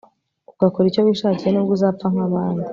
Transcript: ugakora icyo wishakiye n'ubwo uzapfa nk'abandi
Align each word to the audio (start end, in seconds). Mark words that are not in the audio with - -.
ugakora 0.53 0.85
icyo 0.87 1.01
wishakiye 1.05 1.49
n'ubwo 1.51 1.71
uzapfa 1.77 2.05
nk'abandi 2.13 2.67